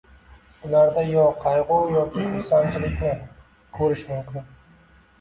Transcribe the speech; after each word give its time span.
ularda 0.69 1.03
yo 1.09 1.25
qayg‘u 1.43 1.77
yoki 1.97 2.27
xursandchilikni 2.33 3.15
ko‘rish 3.81 4.07
mumkin. 4.19 4.53